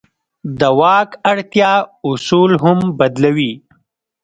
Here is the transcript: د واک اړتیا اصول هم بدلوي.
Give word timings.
د 0.59 0.61
واک 0.79 1.09
اړتیا 1.31 1.71
اصول 2.09 2.51
هم 2.63 2.79
بدلوي. 2.99 3.53